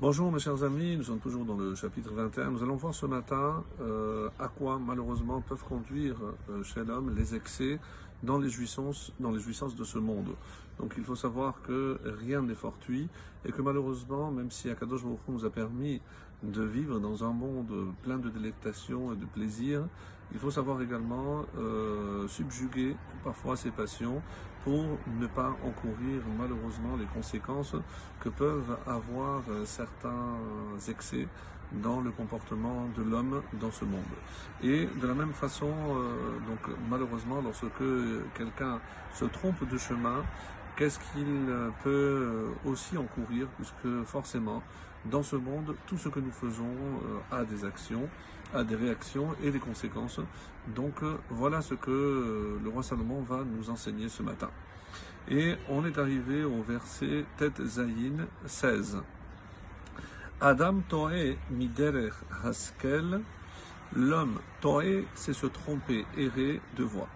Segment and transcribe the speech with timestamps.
[0.00, 2.50] Bonjour mes chers amis, nous sommes toujours dans le chapitre 21.
[2.50, 6.16] Nous allons voir ce matin euh, à quoi malheureusement peuvent conduire
[6.50, 7.78] euh, chez l'homme les excès
[8.24, 10.34] dans les, jouissances, dans les jouissances de ce monde.
[10.80, 13.08] Donc il faut savoir que rien n'est fortuit
[13.44, 16.00] et que malheureusement, même si Akadosh Baruch nous a permis
[16.50, 19.84] de vivre dans un monde plein de délectation et de plaisir,
[20.32, 24.22] il faut savoir également euh, subjuguer parfois ses passions
[24.64, 24.82] pour
[25.20, 27.76] ne pas encourir malheureusement les conséquences
[28.20, 30.36] que peuvent avoir euh, certains
[30.88, 31.28] excès
[31.82, 34.02] dans le comportement de l'homme dans ce monde.
[34.62, 37.66] Et de la même façon, euh, donc malheureusement, lorsque
[38.34, 38.80] quelqu'un
[39.12, 40.22] se trompe de chemin,
[40.76, 41.52] qu'est-ce qu'il
[41.82, 44.62] peut aussi encourir, puisque forcément,
[45.10, 48.08] dans ce monde, tout ce que nous faisons euh, a des actions,
[48.54, 50.20] a des réactions et des conséquences.
[50.74, 54.50] Donc euh, voilà ce que euh, le roi Salomon va nous enseigner ce matin.
[55.28, 59.02] Et on est arrivé au verset Tet Zayin 16.
[60.40, 63.20] Adam Toé Miderech Haskel,
[63.94, 67.08] l'homme Toé, c'est se tromper, errer de voix.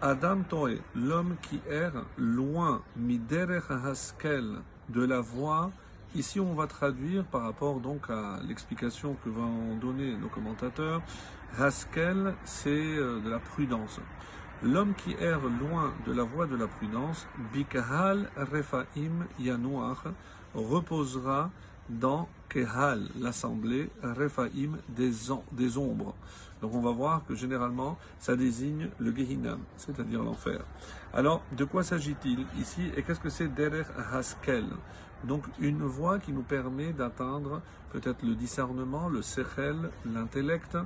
[0.00, 5.72] Adam Toé, l'homme qui erre loin Miderech Haskel, de la voix
[6.14, 11.02] Ici, on va traduire par rapport donc à l'explication que vont donner nos commentateurs.
[11.58, 14.00] Haskel, c'est euh, de la prudence.
[14.62, 20.04] L'homme qui erre loin de la voie de la prudence, Bikahal Refaim Yanouach,
[20.54, 21.50] reposera
[21.88, 26.14] dans Kehal, l'assemblée, Refaim, des, ombres.
[26.60, 30.64] Donc on va voir que généralement, ça désigne le Gehinam, c'est-à-dire l'enfer.
[31.12, 34.64] Alors, de quoi s'agit-il ici et qu'est-ce que c'est Derer Haskel
[35.24, 37.60] donc une voie qui nous permet d'atteindre
[37.92, 40.76] peut-être le discernement, le sechel, l'intellect,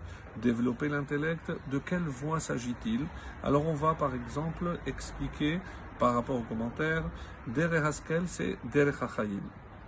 [0.41, 1.53] développer l'intellect.
[1.71, 3.01] De quelle voie s'agit-il?
[3.43, 5.61] Alors on va par exemple expliquer
[5.99, 7.05] par rapport aux commentaires,
[7.47, 9.03] Derech Haskel c'est Derech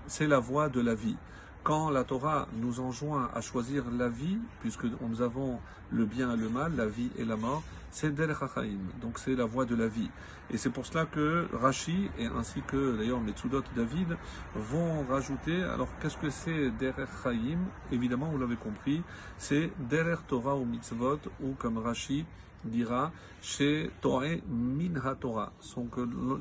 [0.07, 1.17] c'est la voie de la vie.
[1.63, 5.59] Quand la Torah nous enjoint à choisir la vie, puisque nous avons
[5.91, 7.63] le bien et le mal, la vie et la mort,
[7.95, 8.39] c'est Derech
[9.01, 10.11] donc c'est la voie de la vie.
[10.51, 14.17] Et c'est pour cela que Rashi, et ainsi que d'ailleurs Metsudot David,
[14.57, 17.09] vont rajouter, alors qu'est-ce que c'est Derech
[17.93, 19.05] Évidemment, vous l'avez compris,
[19.39, 22.27] c'est Derech Torah ou Mitzvot, ou comme Rashi
[22.65, 25.53] dira, chez Torah Min Torah,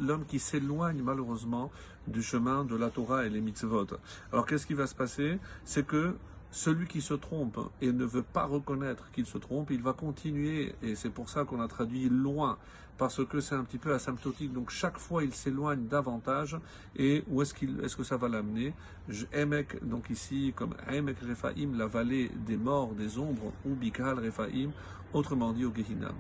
[0.01, 1.69] l'homme qui s'éloigne malheureusement
[2.07, 3.87] du chemin de la Torah et les Mitzvot.
[4.31, 5.37] Alors qu'est-ce qui va se passer?
[5.65, 6.15] C'est que
[6.53, 10.75] celui qui se trompe et ne veut pas reconnaître qu'il se trompe, il va continuer,
[10.83, 12.59] et c'est pour ça qu'on a traduit loin,
[12.99, 14.53] parce que c'est un petit peu asymptotique.
[14.53, 16.57] Donc chaque fois, il s'éloigne davantage,
[16.95, 18.75] et où est-ce que ça va l'amener?
[19.33, 24.69] Emek, donc ici, comme Emek Refaim, la vallée des morts, des ombres, ou Bikal Refaim,
[25.11, 26.15] autrement dit au Gehinam.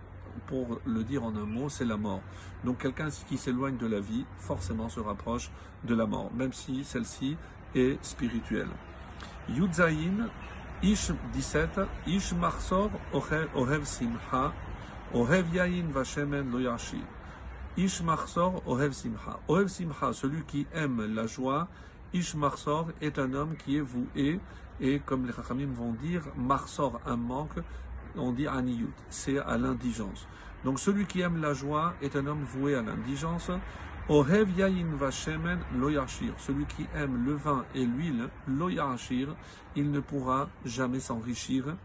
[0.47, 2.23] Pour le dire en un mot, c'est la mort.
[2.63, 5.51] Donc quelqu'un qui s'éloigne de la vie, forcément se rapproche
[5.83, 7.37] de la mort, même si celle-ci
[7.75, 8.69] est spirituelle.
[9.49, 10.29] Yudzaïn,
[10.81, 14.53] Ish 17, Ish Marsor Ohev Simcha,
[15.13, 17.01] Ohev Yain Vashemen Loyashi.
[17.77, 19.39] Ish Marsor Ohev Simcha.
[19.47, 21.67] Ohev Simcha, celui qui aime la joie,
[22.13, 24.39] Ish Marsor est un homme qui est voué,
[24.79, 27.59] et comme les Chachamim vont dire, Marsor, un manque,
[28.15, 30.27] on dit Aniyut, c'est à l'indigence.
[30.63, 33.51] Donc celui qui aime la joie est un homme voué à l'indigence.
[36.37, 41.77] Celui qui aime le vin et l'huile, lo il ne pourra jamais s'enrichir.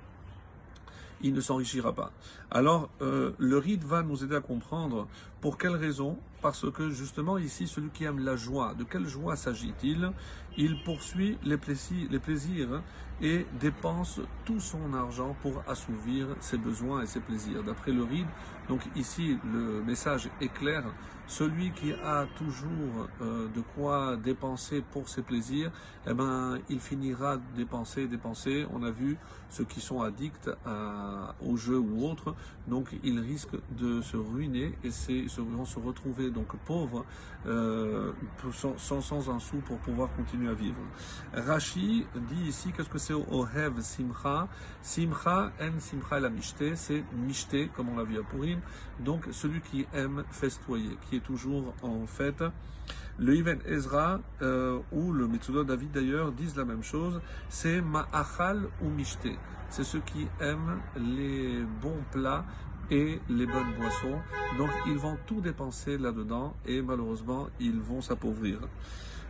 [1.21, 2.11] Il ne s'enrichira pas.
[2.51, 5.07] Alors, euh, le rite va nous aider à comprendre
[5.41, 6.19] pour quelle raison?
[6.41, 10.13] Parce que justement ici, celui qui aime la joie, de quelle joie s'agit-il?
[10.57, 12.83] Il poursuit les plaisirs,
[13.21, 17.63] et dépense tout son argent pour assouvir ses besoins et ses plaisirs.
[17.65, 18.27] D'après le ride,
[18.69, 20.85] donc ici le message est clair,
[21.27, 25.71] celui qui a toujours euh, de quoi dépenser pour ses plaisirs,
[26.07, 28.67] eh ben, il finira de dépenser, dépenser.
[28.73, 29.19] On a vu
[29.51, 32.35] ceux qui sont addicts à, au jeu ou autre,
[32.67, 34.91] donc ils risquent de se ruiner et
[35.29, 37.05] se, vont se retrouver donc pauvres,
[37.47, 38.13] euh,
[38.53, 40.81] sans, sans un sou pour pouvoir continuer à vivre.
[41.35, 44.49] Rashi dit ici qu'est-ce que c'est Ohev Simcha?
[44.83, 48.61] Simcha, en Simcha la Mishte, c'est Mishte, comme on l'a vu à Purim.
[49.01, 52.43] Donc celui qui aime festoyer, qui est toujours en fête.
[53.19, 58.69] Le Iven Ezra euh, ou le Metsudo David d'ailleurs disent la même chose, c'est Ma'achal
[58.81, 59.29] ou Mishte.
[59.71, 62.45] C'est ceux qui aiment les bons plats
[62.91, 64.19] et les bonnes boissons.
[64.57, 68.59] Donc ils vont tout dépenser là-dedans et malheureusement ils vont s'appauvrir.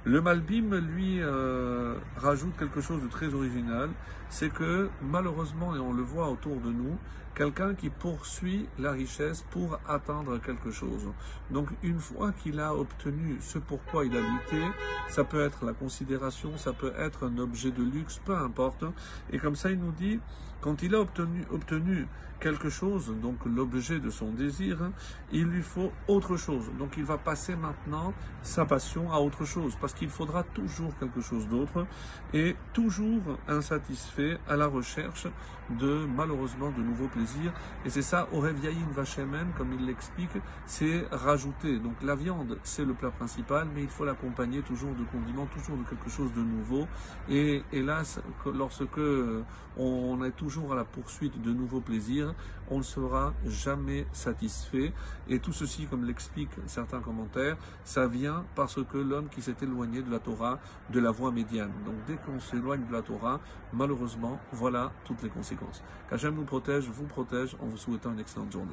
[0.05, 3.90] Le Malbim, lui, euh, rajoute quelque chose de très original,
[4.31, 6.96] c'est que malheureusement, et on le voit autour de nous,
[7.38, 11.06] quelqu'un qui poursuit la richesse pour atteindre quelque chose.
[11.52, 14.61] Donc une fois qu'il a obtenu ce pourquoi il a lutté,
[15.08, 18.85] ça peut être la considération, ça peut être un objet de luxe, peu importe.
[19.31, 20.19] Et comme ça, il nous dit,
[20.61, 22.08] quand il a obtenu, obtenu
[22.40, 24.90] quelque chose, donc l'objet de son désir,
[25.32, 26.70] il lui faut autre chose.
[26.79, 28.12] Donc il va passer maintenant
[28.43, 31.87] sa passion à autre chose, parce qu'il faudra toujours quelque chose d'autre,
[32.32, 35.26] et toujours insatisfait à la recherche
[35.70, 37.27] de malheureusement de nouveaux plaisirs.
[37.84, 40.30] Et c'est ça, au Yaïn Vachemen, comme il l'explique,
[40.66, 41.78] c'est rajouter.
[41.78, 45.76] Donc la viande, c'est le plat principal, mais il faut l'accompagner toujours de condiments, toujours
[45.76, 46.86] de quelque chose de nouveau.
[47.28, 49.00] Et hélas, lorsque
[49.76, 52.34] on est toujours à la poursuite de nouveaux plaisirs,
[52.70, 54.92] on ne sera jamais satisfait.
[55.28, 60.02] Et tout ceci, comme l'expliquent certains commentaires, ça vient parce que l'homme qui s'est éloigné
[60.02, 60.58] de la Torah,
[60.90, 61.72] de la voie médiane.
[61.84, 63.40] Donc dès qu'on s'éloigne de la Torah,
[63.72, 65.82] malheureusement, voilà toutes les conséquences.
[66.08, 68.70] Qu'Hachem nous protège, vous protège, en vous souhaitant une excellente journée.